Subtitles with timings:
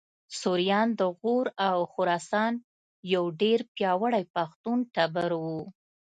[0.39, 2.53] سوریان د غور او خراسان
[3.13, 5.45] یو ډېر پیاوړی پښتون ټبر و